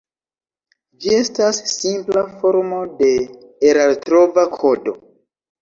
Ĝi 1.03 1.11
estas 1.17 1.59
simpla 1.73 2.23
formo 2.39 2.79
de 3.03 3.13
erartrova 3.73 4.51
kodo. 4.57 4.99